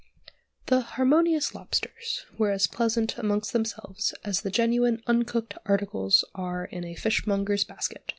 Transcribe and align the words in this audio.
"The 0.65 0.81
Harmonious 0.81 1.53
Lobsters" 1.53 2.25
were 2.35 2.49
as 2.51 2.65
pleasant 2.65 3.19
amongst 3.19 3.53
themselves 3.53 4.15
as 4.23 4.41
the 4.41 4.49
genuine 4.49 5.03
uncooked 5.05 5.53
articles 5.67 6.25
are 6.33 6.65
in 6.65 6.83
a 6.83 6.95
fishmonger's 6.95 7.63
basket. 7.63 8.09